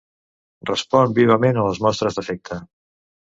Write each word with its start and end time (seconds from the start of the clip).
Respon 0.69 1.13
vivament 1.19 1.59
a 1.63 1.65
les 1.67 1.81
mostres 1.87 2.17
d'afecte. 2.21 2.57